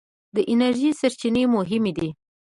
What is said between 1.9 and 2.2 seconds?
دي.